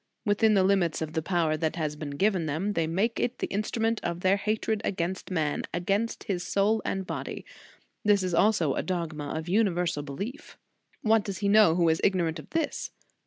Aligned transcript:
Within 0.25 0.55
the 0.55 0.63
limits 0.63 0.99
of 1.03 1.13
the 1.13 1.21
power 1.21 1.55
that 1.55 1.75
has 1.75 1.95
been 1.95 2.09
given 2.09 2.47
them, 2.47 2.73
they 2.73 2.87
make 2.87 3.19
it 3.19 3.37
the 3.37 3.45
instrument 3.53 3.99
of 4.01 4.21
their 4.21 4.37
hatred 4.37 4.81
against 4.83 5.29
man, 5.29 5.61
against 5.75 6.23
his 6.23 6.41
soul 6.43 6.81
and 6.83 7.05
body. 7.05 7.45
This 8.03 8.23
is 8.23 8.33
also 8.33 8.73
a 8.73 8.81
dogma 8.81 9.27
of 9.37 9.47
universal 9.47 10.01
belief. 10.01 10.57
What 11.03 11.23
does 11.23 11.37
he 11.37 11.49
know, 11.49 11.75
who 11.75 11.87
is 11.87 12.01
ignorant 12.03 12.39
of 12.39 12.49
this? 12.49 12.89